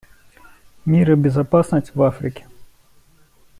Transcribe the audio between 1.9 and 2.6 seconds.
в Африке.